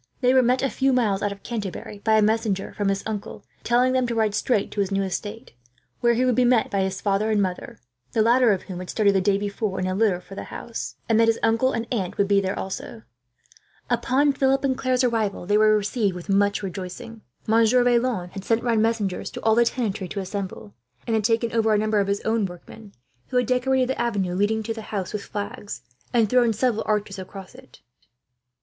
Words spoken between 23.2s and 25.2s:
who had decorated the avenue leading to the house